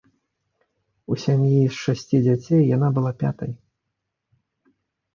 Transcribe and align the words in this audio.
У 1.15 1.17
сям'і 1.25 1.59
з 1.67 1.69
шасці 1.83 2.23
дзяцей 2.25 2.61
яна 2.75 2.87
была 2.99 3.15
пятай. 3.23 3.51